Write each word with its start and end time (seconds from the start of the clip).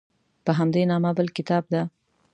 په 0.45 0.51
همدې 0.59 0.83
نامه 0.91 1.11
بل 1.17 1.27
کتاب 1.37 1.63
ده. 1.73 1.81